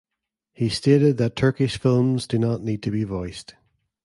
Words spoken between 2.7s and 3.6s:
to be voiced.